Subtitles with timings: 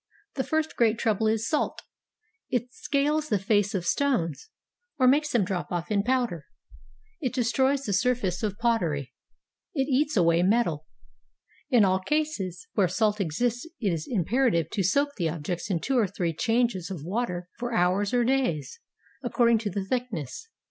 [0.33, 1.83] The first great trouble is salt;
[2.49, 4.49] it scales the face of stones,
[4.97, 6.47] or makes them drop off in powder;
[7.19, 9.13] it destroys the surface of pottery;
[9.75, 10.87] it eats away metal.
[11.69, 15.99] In all cases where salt exists it is imperative to soak the objects in two
[15.99, 18.79] or three changes of water for hours or days,
[19.21, 20.49] accord ing to the thickness.